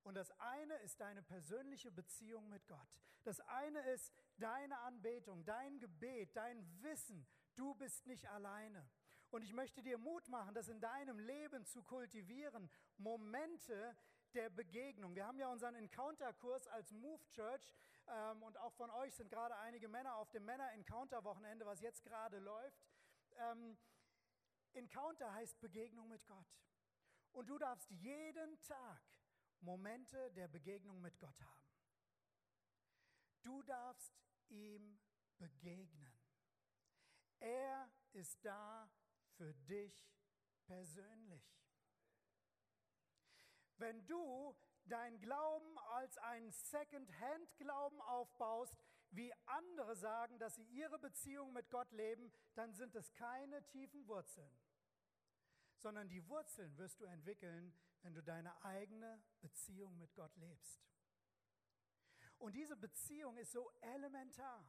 [0.03, 2.87] Und das eine ist deine persönliche Beziehung mit Gott.
[3.23, 8.87] Das eine ist deine Anbetung, dein Gebet, dein Wissen, Du bist nicht alleine.
[9.31, 12.69] Und ich möchte dir Mut machen, das in deinem Leben zu kultivieren.
[12.97, 13.97] Momente
[14.33, 15.15] der Begegnung.
[15.15, 17.73] Wir haben ja unseren Encounter-Kurs als Move Church
[18.07, 22.39] ähm, und auch von euch sind gerade einige Männer auf dem Männer-Encounter-Wochenende, was jetzt gerade
[22.39, 22.85] läuft.
[23.37, 23.77] Ähm,
[24.73, 26.47] Encounter heißt Begegnung mit Gott.
[27.31, 29.01] Und du darfst jeden Tag
[29.59, 31.67] Momente der Begegnung mit Gott haben.
[33.41, 34.13] Du darfst
[34.49, 34.99] ihm
[35.37, 36.13] begegnen.
[37.39, 38.89] Er ist da
[39.35, 40.09] für dich
[40.65, 41.66] persönlich.
[43.77, 48.75] Wenn du dein Glauben als einen Second-Hand-Glauben aufbaust,
[49.11, 54.07] wie andere sagen, dass sie ihre Beziehung mit Gott leben, dann sind es keine tiefen
[54.07, 54.51] Wurzeln,
[55.77, 60.81] sondern die Wurzeln wirst du entwickeln, wenn du deine eigene Beziehung mit Gott lebst.
[62.37, 64.63] Und diese Beziehung ist so elementar.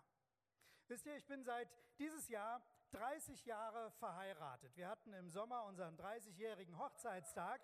[0.87, 1.69] Wisst ihr, ich bin seit
[1.99, 4.75] dieses Jahr 30 Jahre verheiratet.
[4.77, 7.61] Wir hatten im Sommer unseren 30-jährigen Hochzeitstag.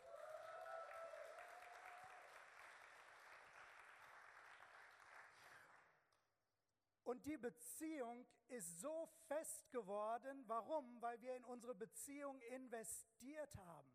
[7.14, 10.42] Und die Beziehung ist so fest geworden.
[10.48, 11.00] Warum?
[11.00, 13.88] Weil wir in unsere Beziehung investiert haben.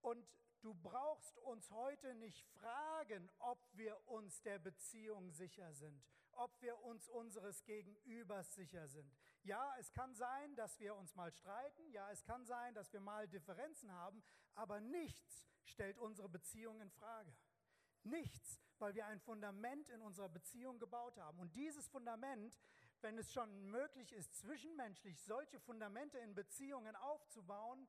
[0.00, 0.26] Und
[0.62, 6.02] du brauchst uns heute nicht fragen, ob wir uns der Beziehung sicher sind
[6.32, 9.12] ob wir uns unseres Gegenübers sicher sind.
[9.42, 13.00] Ja, es kann sein, dass wir uns mal streiten, ja, es kann sein, dass wir
[13.00, 14.22] mal Differenzen haben,
[14.54, 17.36] aber nichts stellt unsere Beziehung in Frage.
[18.04, 21.38] Nichts, weil wir ein Fundament in unserer Beziehung gebaut haben.
[21.38, 22.58] Und dieses Fundament,
[23.00, 27.88] wenn es schon möglich ist, zwischenmenschlich solche Fundamente in Beziehungen aufzubauen,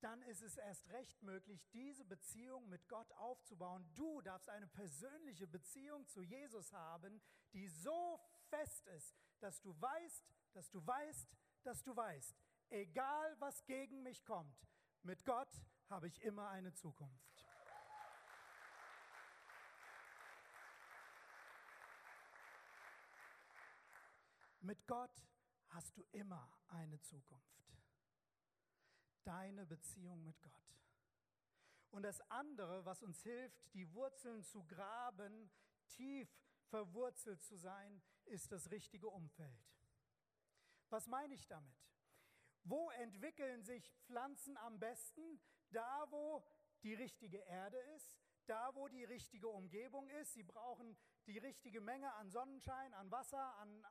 [0.00, 3.88] dann ist es erst recht möglich, diese Beziehung mit Gott aufzubauen.
[3.94, 7.20] Du darfst eine persönliche Beziehung zu Jesus haben,
[7.52, 12.36] die so fest ist, dass du weißt, dass du weißt, dass du weißt,
[12.70, 14.68] egal was gegen mich kommt,
[15.02, 15.50] mit Gott
[15.88, 17.37] habe ich immer eine Zukunft.
[24.60, 25.24] Mit Gott
[25.68, 27.58] hast du immer eine Zukunft
[29.28, 30.52] deine Beziehung mit Gott.
[31.90, 35.50] Und das andere, was uns hilft, die Wurzeln zu graben,
[35.88, 36.34] tief
[36.70, 39.68] verwurzelt zu sein, ist das richtige Umfeld.
[40.88, 41.76] Was meine ich damit?
[42.64, 45.38] Wo entwickeln sich Pflanzen am besten?
[45.72, 46.42] Da, wo
[46.82, 50.32] die richtige Erde ist, da, wo die richtige Umgebung ist.
[50.32, 53.84] Sie brauchen die richtige Menge an Sonnenschein, an Wasser, an,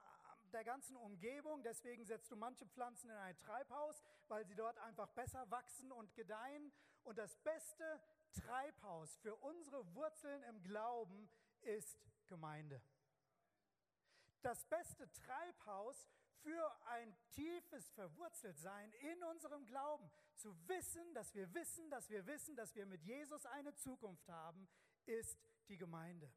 [0.53, 1.63] der ganzen Umgebung.
[1.63, 6.13] Deswegen setzt du manche Pflanzen in ein Treibhaus, weil sie dort einfach besser wachsen und
[6.15, 6.71] gedeihen.
[7.03, 8.01] Und das beste
[8.33, 11.29] Treibhaus für unsere Wurzeln im Glauben
[11.61, 12.81] ist Gemeinde.
[14.41, 16.09] Das beste Treibhaus
[16.41, 22.55] für ein tiefes Verwurzeltsein in unserem Glauben, zu wissen, dass wir wissen, dass wir wissen,
[22.55, 24.67] dass wir mit Jesus eine Zukunft haben,
[25.05, 26.31] ist die Gemeinde.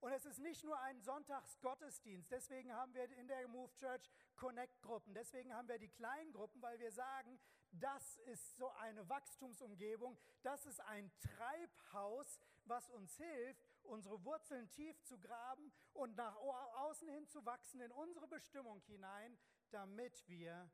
[0.00, 2.30] Und es ist nicht nur ein Sonntagsgottesdienst.
[2.30, 5.14] Deswegen haben wir in der Move Church Connect-Gruppen.
[5.14, 7.38] Deswegen haben wir die Kleingruppen, weil wir sagen,
[7.72, 10.16] das ist so eine Wachstumsumgebung.
[10.42, 17.08] Das ist ein Treibhaus, was uns hilft, unsere Wurzeln tief zu graben und nach außen
[17.08, 19.36] hin zu wachsen in unsere Bestimmung hinein,
[19.70, 20.70] damit wir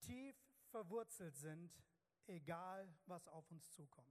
[0.00, 0.36] tief
[0.70, 1.72] verwurzelt sind
[2.26, 4.08] egal was auf uns zukommt.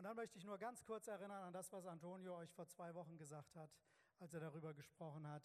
[0.00, 2.94] Und dann möchte ich nur ganz kurz erinnern an das, was Antonio euch vor zwei
[2.94, 3.70] Wochen gesagt hat,
[4.18, 5.42] als er darüber gesprochen hat,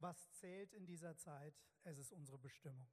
[0.00, 1.54] was zählt in dieser Zeit?
[1.84, 2.90] Es ist unsere Bestimmung.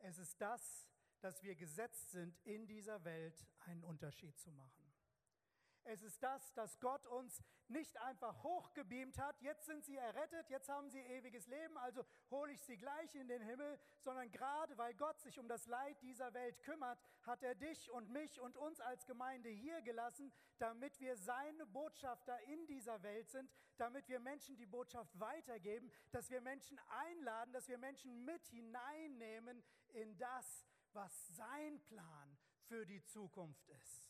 [0.00, 0.86] Es ist das,
[1.20, 4.77] dass wir gesetzt sind, in dieser Welt einen Unterschied zu machen.
[5.90, 10.68] Es ist das, dass Gott uns nicht einfach hochgebeamt hat, jetzt sind sie errettet, jetzt
[10.68, 14.92] haben sie ewiges Leben, also hole ich sie gleich in den Himmel, sondern gerade weil
[14.92, 18.80] Gott sich um das Leid dieser Welt kümmert, hat er dich und mich und uns
[18.80, 24.58] als Gemeinde hier gelassen, damit wir seine Botschafter in dieser Welt sind, damit wir Menschen
[24.58, 31.28] die Botschaft weitergeben, dass wir Menschen einladen, dass wir Menschen mit hineinnehmen in das, was
[31.28, 34.07] sein Plan für die Zukunft ist.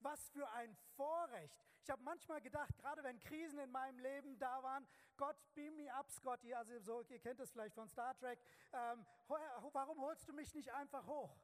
[0.00, 1.64] Was für ein Vorrecht.
[1.82, 5.92] Ich habe manchmal gedacht, gerade wenn Krisen in meinem Leben da waren, Gott, beam me
[5.94, 8.40] up, Scotty, also so, ihr kennt es vielleicht von Star Trek,
[8.72, 11.36] ähm, warum holst du mich nicht einfach hoch?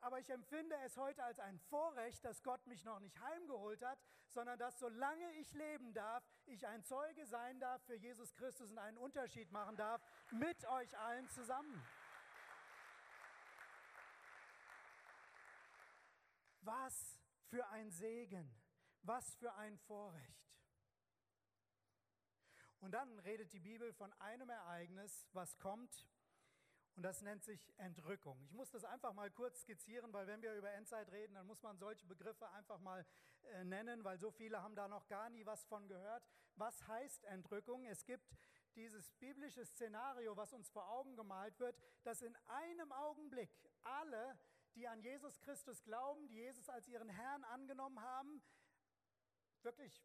[0.00, 3.98] Aber ich empfinde es heute als ein Vorrecht, dass Gott mich noch nicht heimgeholt hat,
[4.28, 8.78] sondern dass solange ich leben darf, ich ein Zeuge sein darf für Jesus Christus und
[8.78, 11.82] einen Unterschied machen darf mit euch allen zusammen.
[16.60, 18.54] Was für ein Segen,
[19.02, 20.46] was für ein Vorrecht.
[22.80, 26.06] Und dann redet die Bibel von einem Ereignis, was kommt,
[26.96, 28.40] und das nennt sich Entrückung.
[28.42, 31.62] Ich muss das einfach mal kurz skizzieren, weil wenn wir über Endzeit reden, dann muss
[31.62, 33.04] man solche Begriffe einfach mal
[33.52, 36.26] äh, nennen, weil so viele haben da noch gar nie was von gehört.
[36.54, 37.84] Was heißt Entrückung?
[37.84, 38.34] Es gibt
[38.76, 43.50] dieses biblische Szenario, was uns vor Augen gemalt wird, dass in einem Augenblick
[43.82, 44.38] alle
[44.76, 48.42] die an Jesus Christus glauben, die Jesus als ihren Herrn angenommen haben,
[49.62, 50.04] wirklich,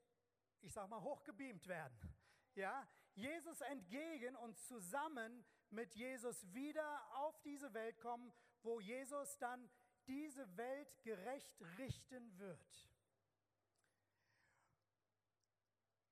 [0.62, 2.16] ich sag mal, hochgebeamt werden.
[2.56, 9.70] Ja, Jesus entgegen und zusammen mit Jesus wieder auf diese Welt kommen, wo Jesus dann
[10.08, 12.90] diese Welt gerecht richten wird.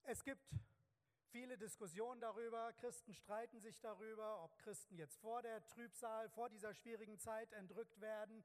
[0.04, 0.43] Es gibt
[1.30, 2.74] viele Diskussionen darüber.
[2.74, 8.00] Christen streiten sich darüber, ob Christen jetzt vor der Trübsal, vor dieser schwierigen Zeit entrückt
[8.02, 8.44] werden.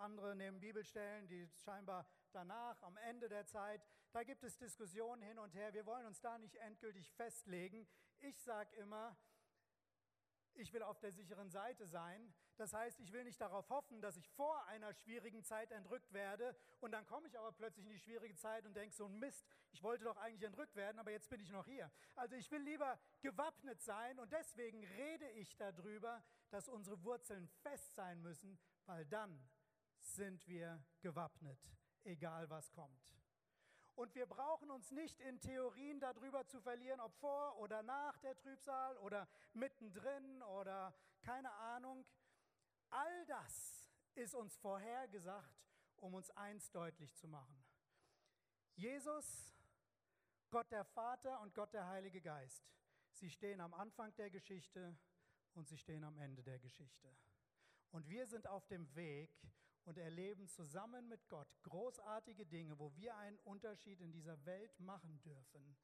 [0.00, 3.86] andere nehmen Bibelstellen, die scheinbar danach, am Ende der Zeit.
[4.12, 5.72] Da gibt es Diskussionen hin und her.
[5.74, 7.86] Wir wollen uns da nicht endgültig festlegen.
[8.18, 9.16] Ich sage immer,
[10.54, 12.34] ich will auf der sicheren Seite sein.
[12.56, 16.56] Das heißt, ich will nicht darauf hoffen, dass ich vor einer schwierigen Zeit entrückt werde
[16.80, 19.46] und dann komme ich aber plötzlich in die schwierige Zeit und denke so ein Mist,
[19.72, 21.90] ich wollte doch eigentlich entrückt werden, aber jetzt bin ich noch hier.
[22.14, 27.94] Also ich will lieber gewappnet sein und deswegen rede ich darüber, dass unsere Wurzeln fest
[27.94, 29.46] sein müssen, weil dann
[30.00, 31.60] sind wir gewappnet,
[32.04, 33.16] egal was kommt.
[33.96, 38.36] Und wir brauchen uns nicht in Theorien darüber zu verlieren, ob vor oder nach der
[38.36, 42.04] Trübsal oder mittendrin oder keine Ahnung.
[42.96, 45.54] All das ist uns vorhergesagt,
[45.96, 47.62] um uns eins deutlich zu machen.
[48.74, 49.52] Jesus,
[50.50, 52.64] Gott der Vater und Gott der Heilige Geist,
[53.12, 54.96] sie stehen am Anfang der Geschichte
[55.54, 57.14] und sie stehen am Ende der Geschichte.
[57.90, 59.30] Und wir sind auf dem Weg,
[59.86, 65.22] und erleben zusammen mit Gott großartige Dinge, wo wir einen Unterschied in dieser Welt machen
[65.22, 65.76] dürfen.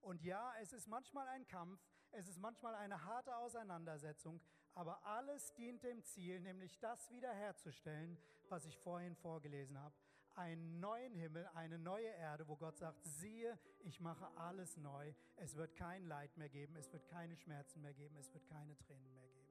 [0.00, 1.80] Und ja, es ist manchmal ein Kampf,
[2.12, 4.40] es ist manchmal eine harte Auseinandersetzung,
[4.74, 9.94] aber alles dient dem Ziel, nämlich das wiederherzustellen, was ich vorhin vorgelesen habe.
[10.34, 15.12] Einen neuen Himmel, eine neue Erde, wo Gott sagt, siehe, ich mache alles neu.
[15.36, 18.74] Es wird kein Leid mehr geben, es wird keine Schmerzen mehr geben, es wird keine
[18.78, 19.42] Tränen mehr geben.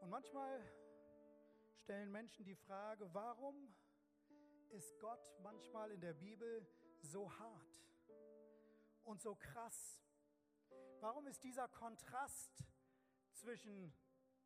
[0.00, 0.64] Und manchmal
[1.74, 3.74] stellen Menschen die Frage, warum
[4.70, 6.64] ist Gott manchmal in der Bibel
[7.02, 7.66] so hart
[9.02, 10.00] und so krass?
[11.00, 12.52] Warum ist dieser Kontrast
[13.32, 13.94] zwischen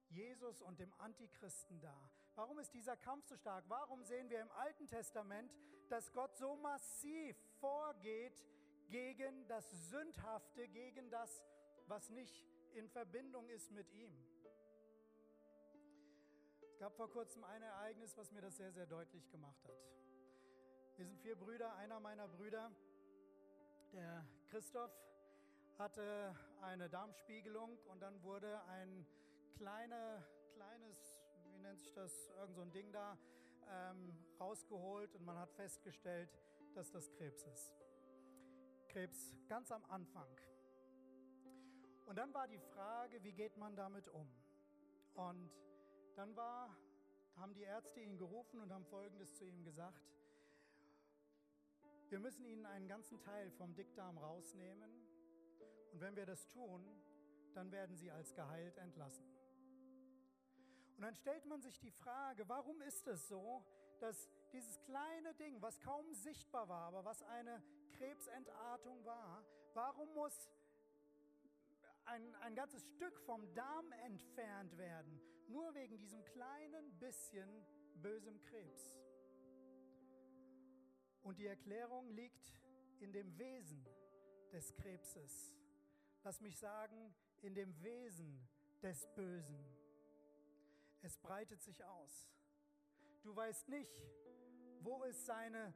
[0.09, 2.11] Jesus und dem Antichristen da?
[2.37, 3.65] Warum ist dieser Kampf so stark?
[3.69, 5.53] Warum sehen wir im Alten Testament,
[5.89, 8.41] dass Gott so massiv vorgeht
[8.89, 11.43] gegen das Sündhafte, gegen das,
[11.89, 14.13] was nicht in Verbindung ist mit ihm?
[16.63, 19.79] Es gab vor kurzem ein Ereignis, was mir das sehr, sehr deutlich gemacht hat.
[20.97, 21.75] Wir sind vier Brüder.
[21.75, 22.71] Einer meiner Brüder,
[23.93, 24.93] der Christoph,
[25.79, 29.07] hatte eine Darmspiegelung und dann wurde ein
[29.57, 33.19] kleine, kleines, wie nennt sich das, irgend so ein Ding da,
[33.71, 36.31] ähm, rausgeholt und man hat festgestellt,
[36.75, 37.73] dass das Krebs ist.
[38.89, 40.29] Krebs ganz am Anfang.
[42.07, 44.29] Und dann war die Frage, wie geht man damit um?
[45.15, 45.51] Und
[46.15, 46.77] dann war,
[47.37, 50.13] haben die Ärzte ihn gerufen und haben Folgendes zu ihm gesagt.
[52.11, 55.14] Wir müssen Ihnen einen ganzen Teil vom Dickdarm rausnehmen
[55.95, 56.85] Und wenn wir das tun,
[57.55, 59.25] dann werden sie als geheilt entlassen.
[60.97, 63.65] Und dann stellt man sich die Frage, warum ist es so,
[64.01, 70.51] dass dieses kleine Ding, was kaum sichtbar war, aber was eine Krebsentartung war, warum muss
[72.07, 77.65] ein, ein ganzes Stück vom Darm entfernt werden, nur wegen diesem kleinen bisschen
[78.03, 78.99] bösem Krebs?
[81.23, 82.53] Und die Erklärung liegt
[82.99, 83.87] in dem Wesen
[84.51, 85.55] des Krebses.
[86.25, 88.49] Lass mich sagen, in dem Wesen
[88.83, 89.63] des Bösen.
[91.03, 92.31] Es breitet sich aus.
[93.23, 94.03] Du weißt nicht,
[94.81, 95.75] wo es seine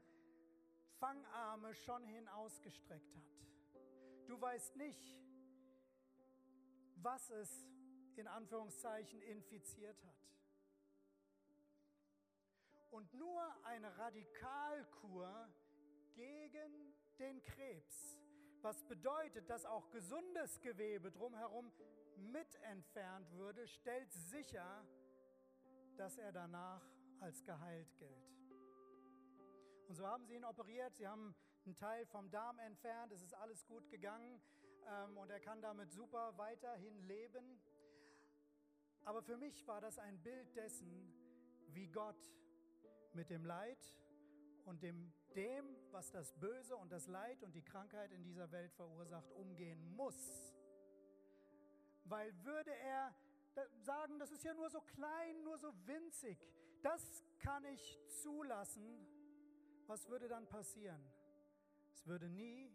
[0.99, 3.25] Fangarme schon hin ausgestreckt hat.
[4.27, 5.19] Du weißt nicht,
[6.97, 7.67] was es
[8.17, 10.17] in Anführungszeichen infiziert hat.
[12.91, 15.49] Und nur eine Radikalkur
[16.15, 18.19] gegen den Krebs,
[18.63, 21.73] was bedeutet, dass auch gesundes Gewebe drumherum
[22.17, 24.85] mit entfernt würde, stellt sicher,
[25.97, 26.83] dass er danach
[27.21, 28.39] als geheilt gilt.
[29.89, 33.35] Und so haben sie ihn operiert, sie haben einen Teil vom Darm entfernt, es ist
[33.35, 34.41] alles gut gegangen
[34.87, 37.61] ähm, und er kann damit super weiterhin leben.
[39.05, 41.13] Aber für mich war das ein Bild dessen,
[41.69, 42.21] wie Gott
[43.15, 43.79] mit dem Leid
[44.67, 48.73] und dem, dem, was das Böse und das Leid und die Krankheit in dieser Welt
[48.73, 50.55] verursacht, umgehen muss.
[52.05, 53.15] Weil würde er
[53.83, 56.39] sagen, das ist ja nur so klein, nur so winzig,
[56.83, 59.07] das kann ich zulassen,
[59.87, 61.03] was würde dann passieren?
[61.93, 62.71] Es würde nie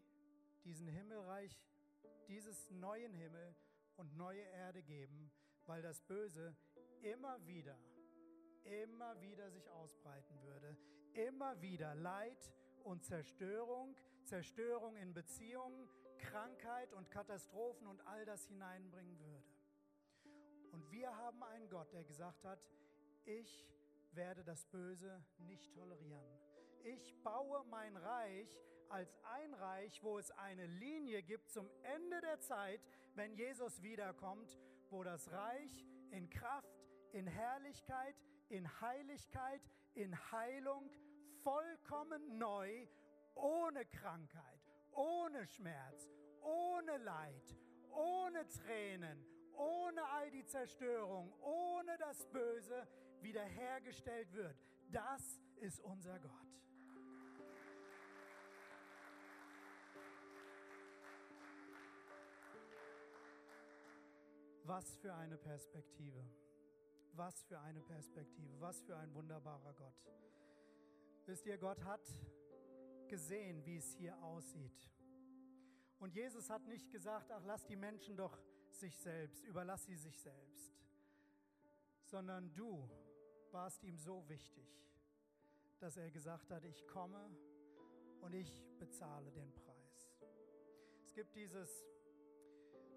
[0.66, 1.58] diesen Himmelreich,
[2.28, 3.56] dieses neuen Himmel
[3.98, 5.32] und neue Erde geben,
[5.66, 6.56] weil das Böse
[7.02, 7.78] immer wieder,
[8.64, 10.78] immer wieder sich ausbreiten würde.
[11.14, 12.52] Immer wieder Leid
[12.84, 13.96] und Zerstörung,
[14.26, 19.44] Zerstörung in Beziehungen, Krankheit und Katastrophen und all das hineinbringen würde.
[20.72, 22.60] Und wir haben einen Gott, der gesagt hat,
[23.26, 23.68] ich
[24.14, 26.26] werde das Böse nicht tolerieren.
[26.84, 32.40] Ich baue mein Reich als ein Reich, wo es eine Linie gibt zum Ende der
[32.40, 32.82] Zeit,
[33.16, 38.16] wenn Jesus wiederkommt, wo das Reich in Kraft, in Herrlichkeit,
[38.50, 39.62] in Heiligkeit,
[39.96, 40.90] in Heilung
[41.44, 42.88] vollkommen neu,
[43.36, 46.10] ohne Krankheit, ohne Schmerz,
[46.42, 47.58] ohne Leid,
[47.92, 49.26] ohne Tränen,
[49.56, 52.88] ohne all die Zerstörung, ohne das Böse
[53.22, 54.58] wiederhergestellt wird.
[54.92, 56.32] Das ist unser Gott.
[64.66, 66.24] Was für eine Perspektive.
[67.16, 68.60] Was für eine Perspektive.
[68.60, 69.94] Was für ein wunderbarer Gott.
[71.26, 72.02] Wisst ihr, Gott hat
[73.08, 74.90] gesehen, wie es hier aussieht.
[76.00, 78.38] Und Jesus hat nicht gesagt, ach, lass die Menschen doch
[78.72, 80.74] sich selbst, überlass sie sich selbst,
[82.04, 82.90] sondern du
[83.52, 84.68] warst ihm so wichtig,
[85.80, 87.30] dass er gesagt hat, ich komme
[88.22, 90.12] und ich bezahle den Preis.
[91.06, 91.70] Es gibt dieses,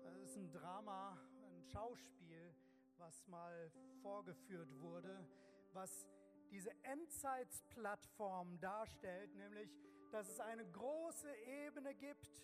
[0.05, 1.17] es ist ein Drama,
[1.53, 2.55] ein Schauspiel,
[2.97, 3.71] was mal
[4.03, 5.29] vorgeführt wurde,
[5.73, 6.07] was
[6.51, 9.71] diese Endzeitsplattform darstellt, nämlich,
[10.11, 11.35] dass es eine große
[11.67, 12.43] Ebene gibt,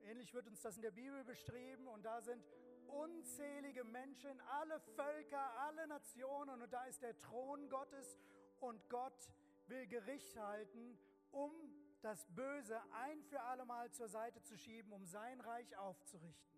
[0.00, 2.44] ähnlich wird uns das in der Bibel beschrieben, und da sind
[2.88, 6.62] unzählige Menschen, alle Völker, alle Nationen.
[6.62, 8.16] Und da ist der Thron Gottes.
[8.60, 9.30] Und Gott
[9.66, 10.98] will Gericht halten,
[11.30, 11.52] um
[12.00, 16.57] das Böse ein für allemal zur Seite zu schieben, um sein Reich aufzurichten.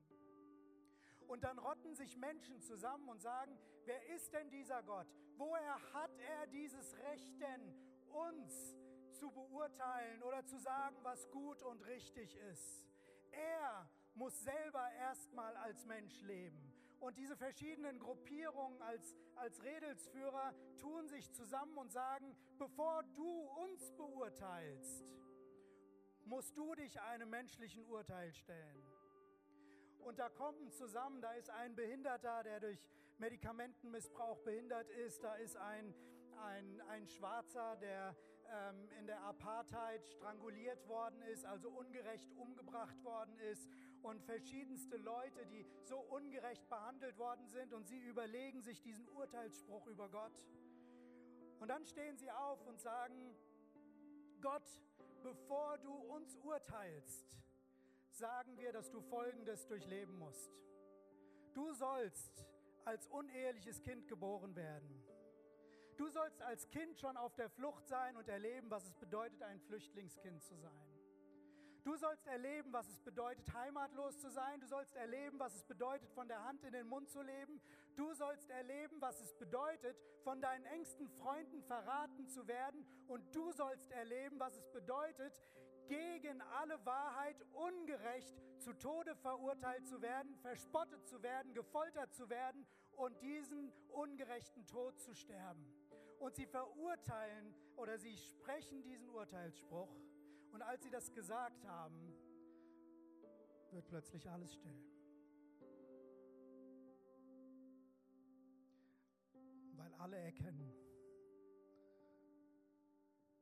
[1.31, 5.07] Und dann rotten sich Menschen zusammen und sagen, wer ist denn dieser Gott?
[5.37, 7.73] Woher hat er dieses Recht denn,
[8.09, 8.77] uns
[9.13, 12.85] zu beurteilen oder zu sagen, was gut und richtig ist?
[13.31, 16.75] Er muss selber erstmal als Mensch leben.
[16.99, 23.31] Und diese verschiedenen Gruppierungen als, als Redelsführer tun sich zusammen und sagen, bevor du
[23.63, 25.05] uns beurteilst,
[26.25, 28.90] musst du dich einem menschlichen Urteil stellen.
[30.05, 32.79] Und da kommen zusammen, da ist ein Behinderter, der durch
[33.19, 35.95] Medikamentenmissbrauch behindert ist, da ist ein,
[36.39, 38.17] ein, ein Schwarzer, der
[38.51, 43.69] ähm, in der Apartheid stranguliert worden ist, also ungerecht umgebracht worden ist
[44.03, 49.87] und verschiedenste Leute, die so ungerecht behandelt worden sind und sie überlegen sich diesen Urteilsspruch
[49.87, 50.33] über Gott.
[51.61, 53.37] Und dann stehen sie auf und sagen,
[54.41, 54.67] Gott,
[55.23, 57.39] bevor du uns urteilst,
[58.21, 60.53] sagen wir, dass du Folgendes durchleben musst.
[61.55, 62.47] Du sollst
[62.85, 65.03] als uneheliches Kind geboren werden.
[65.97, 69.59] Du sollst als Kind schon auf der Flucht sein und erleben, was es bedeutet, ein
[69.61, 70.87] Flüchtlingskind zu sein.
[71.83, 74.61] Du sollst erleben, was es bedeutet, heimatlos zu sein.
[74.61, 77.59] Du sollst erleben, was es bedeutet, von der Hand in den Mund zu leben.
[77.97, 82.87] Du sollst erleben, was es bedeutet, von deinen engsten Freunden verraten zu werden.
[83.09, 85.41] Und du sollst erleben, was es bedeutet,
[85.91, 92.65] gegen alle Wahrheit ungerecht zu Tode verurteilt zu werden, verspottet zu werden, gefoltert zu werden
[92.93, 95.67] und diesen ungerechten Tod zu sterben.
[96.21, 99.91] Und sie verurteilen oder sie sprechen diesen Urteilsspruch
[100.53, 102.15] und als sie das gesagt haben,
[103.73, 104.79] wird plötzlich alles still.
[109.75, 110.73] Weil alle erkennen,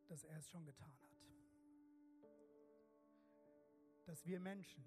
[0.07, 1.08] dass er es schon getan hat.
[4.09, 4.83] Dass wir Menschen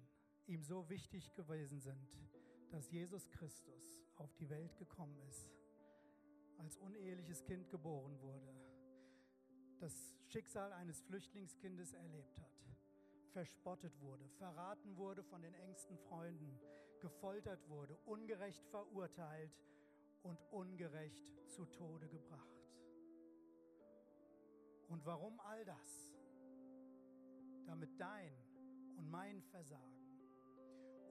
[0.46, 2.18] ihm so wichtig gewesen sind,
[2.72, 5.48] dass Jesus Christus auf die Welt gekommen ist,
[6.58, 8.52] als uneheliches Kind geboren wurde,
[9.78, 9.94] das
[10.26, 12.50] Schicksal eines Flüchtlingskindes erlebt hat,
[13.30, 16.58] verspottet wurde, verraten wurde von den engsten Freunden,
[17.00, 19.56] gefoltert wurde, ungerecht verurteilt
[20.24, 22.66] und ungerecht zu Tode gebracht.
[24.88, 26.12] Und warum all das?
[27.66, 28.51] Damit dein
[28.96, 30.02] und mein Versagen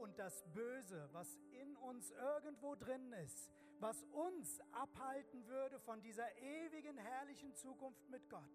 [0.01, 6.27] und das Böse, was in uns irgendwo drin ist, was uns abhalten würde von dieser
[6.39, 8.49] ewigen, herrlichen Zukunft mit Gott,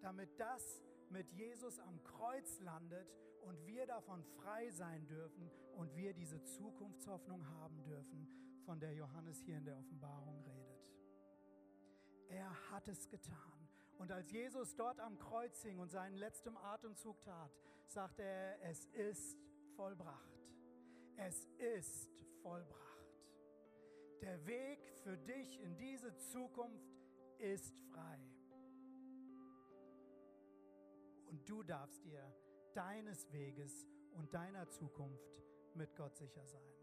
[0.00, 3.12] damit das mit Jesus am Kreuz landet
[3.42, 8.28] und wir davon frei sein dürfen und wir diese Zukunftshoffnung haben dürfen,
[8.64, 10.84] von der Johannes hier in der Offenbarung redet.
[12.28, 13.68] Er hat es getan.
[13.98, 17.50] Und als Jesus dort am Kreuz hing und seinen letzten Atemzug tat,
[17.88, 19.38] sagte er, es ist
[19.74, 20.36] vollbracht.
[21.16, 22.10] Es ist
[22.42, 22.86] vollbracht.
[24.20, 26.96] Der Weg für dich in diese Zukunft
[27.38, 28.18] ist frei.
[31.26, 32.22] Und du darfst dir
[32.74, 35.42] deines Weges und deiner Zukunft
[35.74, 36.75] mit Gott sicher sein.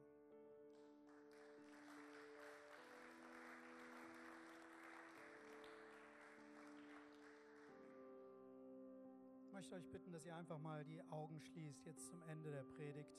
[9.64, 13.16] Möchte euch bitten, dass ihr einfach mal die Augen schließt, jetzt zum Ende der Predigt.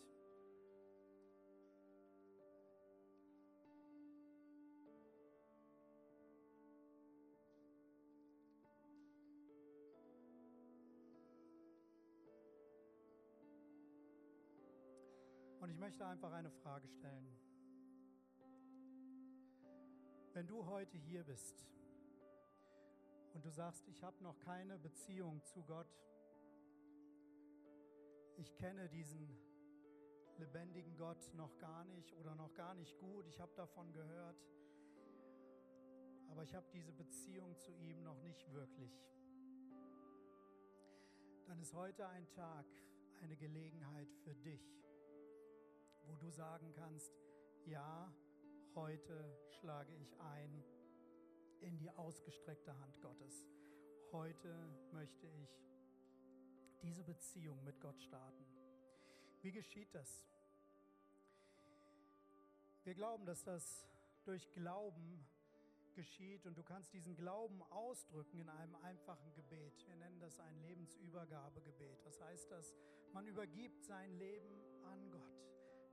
[15.61, 17.27] Und ich möchte einfach eine Frage stellen.
[20.35, 21.65] Wenn du heute hier bist
[23.33, 25.89] und du sagst, ich habe noch keine Beziehung zu Gott,
[28.37, 29.29] ich kenne diesen
[30.39, 34.37] lebendigen Gott noch gar nicht oder noch gar nicht gut, ich habe davon gehört,
[36.29, 38.93] aber ich habe diese Beziehung zu ihm noch nicht wirklich,
[41.47, 42.67] dann ist heute ein Tag,
[43.23, 44.85] eine Gelegenheit für dich
[46.07, 47.13] wo du sagen kannst,
[47.67, 48.13] ja,
[48.75, 50.63] heute schlage ich ein
[51.61, 53.47] in die ausgestreckte Hand Gottes.
[54.13, 54.55] Heute
[54.93, 55.49] möchte ich
[56.85, 58.45] diese Beziehung mit Gott starten.
[59.41, 60.23] Wie geschieht das?
[62.85, 63.87] Wir glauben, dass das
[64.25, 65.27] durch Glauben
[65.95, 69.87] geschieht und du kannst diesen Glauben ausdrücken in einem einfachen Gebet.
[69.87, 72.05] Wir nennen das ein Lebensübergabegebet.
[72.05, 72.75] Was heißt das?
[73.13, 75.41] Man übergibt sein Leben an Gott.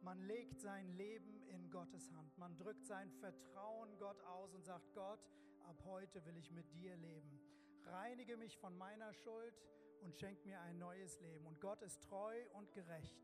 [0.02, 2.38] Man legt sein Leben in Gottes Hand.
[2.38, 5.20] Man drückt sein Vertrauen Gott aus und sagt, Gott,
[5.68, 7.40] ab heute will ich mit dir leben.
[7.86, 9.54] Reinige mich von meiner Schuld
[10.02, 11.46] und schenk mir ein neues Leben.
[11.46, 13.22] Und Gott ist treu und gerecht.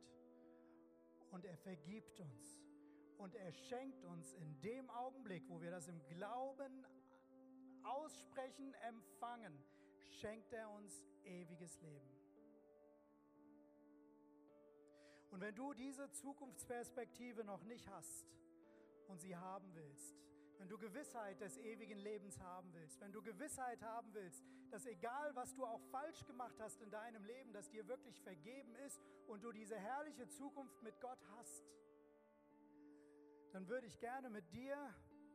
[1.31, 2.61] Und er vergibt uns.
[3.17, 6.85] Und er schenkt uns in dem Augenblick, wo wir das im Glauben
[7.83, 9.57] aussprechen, empfangen,
[10.19, 12.17] schenkt er uns ewiges Leben.
[15.31, 18.25] Und wenn du diese Zukunftsperspektive noch nicht hast
[19.07, 20.15] und sie haben willst,
[20.57, 25.35] wenn du Gewissheit des ewigen Lebens haben willst, wenn du Gewissheit haben willst, dass egal
[25.35, 29.43] was du auch falsch gemacht hast in deinem Leben, dass dir wirklich vergeben ist und
[29.43, 31.63] du diese herrliche Zukunft mit Gott hast,
[33.53, 34.75] dann würde ich gerne mit dir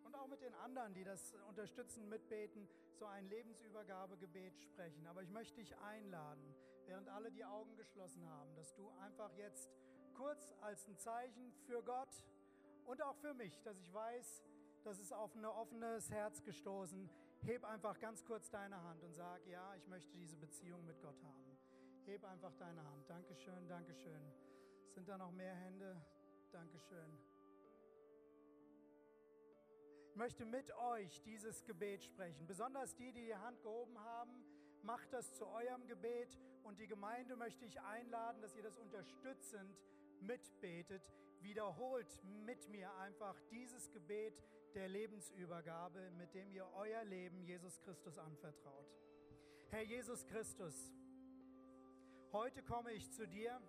[0.04, 5.06] und auch mit den anderen, die das unterstützen, mitbeten, so ein Lebensübergabegebet sprechen.
[5.06, 6.54] Aber ich möchte dich einladen,
[6.86, 9.70] während alle die Augen geschlossen haben, dass du einfach jetzt
[10.14, 12.10] kurz als ein Zeichen für Gott
[12.84, 14.42] und auch für mich, dass ich weiß,
[14.84, 17.08] das ist auf ein offenes Herz gestoßen.
[17.42, 21.20] Heb einfach ganz kurz deine Hand und sag, ja, ich möchte diese Beziehung mit Gott
[21.22, 21.58] haben.
[22.06, 23.08] Heb einfach deine Hand.
[23.08, 24.32] Dankeschön, Dankeschön.
[24.90, 26.00] Sind da noch mehr Hände?
[26.50, 27.18] Dankeschön.
[30.08, 32.46] Ich möchte mit euch dieses Gebet sprechen.
[32.46, 34.44] Besonders die, die die Hand gehoben haben,
[34.82, 39.80] Macht das zu eurem Gebet und die Gemeinde möchte ich einladen, dass ihr das unterstützend
[40.20, 41.08] mitbetet.
[41.40, 44.42] Wiederholt mit mir einfach dieses Gebet
[44.74, 48.88] der Lebensübergabe, mit dem ihr euer Leben Jesus Christus anvertraut.
[49.70, 50.74] Herr Jesus Christus,
[52.32, 53.60] heute komme ich zu dir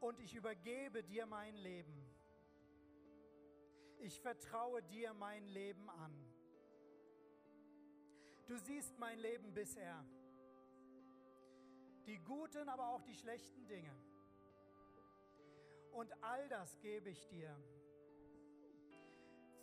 [0.00, 1.94] und ich übergebe dir mein Leben.
[3.98, 6.12] Ich vertraue dir mein Leben an.
[8.46, 10.04] Du siehst mein Leben bisher.
[12.06, 13.94] Die guten, aber auch die schlechten Dinge.
[15.92, 17.56] Und all das gebe ich dir.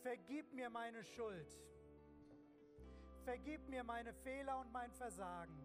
[0.01, 1.59] Vergib mir meine Schuld.
[3.23, 5.59] Vergib mir meine Fehler und mein Versagen.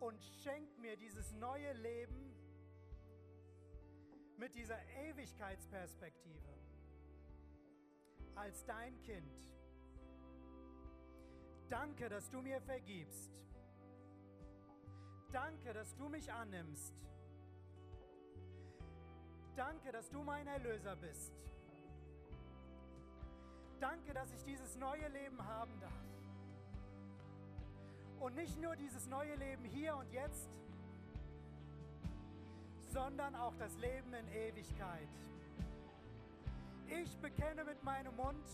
[0.00, 2.34] Und schenk mir dieses neue Leben
[4.36, 6.54] mit dieser Ewigkeitsperspektive
[8.34, 9.54] als dein Kind.
[11.68, 13.30] Danke, dass du mir vergibst.
[15.32, 16.94] Danke, dass du mich annimmst.
[19.56, 21.32] Danke, dass du mein Erlöser bist.
[23.80, 25.92] Danke, dass ich dieses neue Leben haben darf.
[28.18, 30.48] Und nicht nur dieses neue Leben hier und jetzt,
[32.92, 35.08] sondern auch das Leben in Ewigkeit.
[36.86, 38.46] Ich bekenne mit meinem Mund,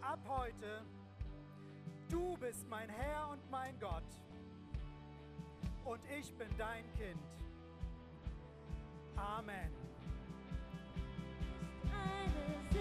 [0.00, 0.82] ab heute,
[2.08, 4.02] du bist mein Herr und mein Gott
[5.84, 7.39] und ich bin dein Kind.
[9.16, 9.70] Amen.
[11.84, 12.78] Eine